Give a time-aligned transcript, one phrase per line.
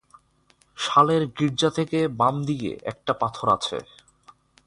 [0.77, 3.77] শালের গির্জা থেকে বাম দিকে একটা পাথর আছে।